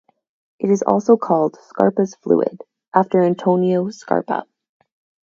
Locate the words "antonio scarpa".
3.21-4.47